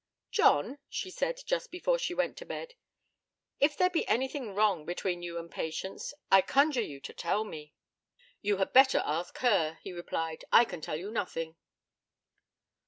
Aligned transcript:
'John,' 0.31 0.79
she 0.89 1.11
said, 1.11 1.39
just 1.45 1.69
before 1.69 1.99
she 1.99 2.15
went 2.15 2.35
to 2.37 2.43
bed, 2.43 2.73
'if 3.59 3.77
there 3.77 3.87
be 3.91 4.07
anything 4.07 4.55
wrong 4.55 4.83
between 4.83 5.21
you 5.21 5.37
and 5.37 5.51
Patience, 5.51 6.11
I 6.31 6.41
conjure 6.41 6.81
you 6.81 6.99
to 7.01 7.13
tell 7.13 7.43
me.' 7.43 7.75
'You 8.41 8.57
had 8.57 8.73
better 8.73 9.03
ask 9.05 9.37
her,' 9.41 9.77
he 9.83 9.93
replied. 9.93 10.43
'I 10.51 10.65
can 10.65 10.81
tell 10.81 10.95
you 10.95 11.11
nothing.' 11.11 11.55